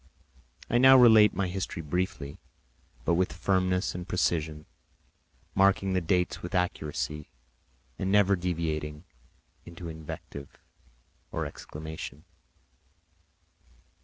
[0.67, 2.39] I now related my history briefly
[3.05, 4.65] but with firmness and precision,
[5.53, 7.29] marking the dates with accuracy
[7.99, 9.03] and never deviating
[9.63, 10.57] into invective
[11.31, 12.23] or exclamation.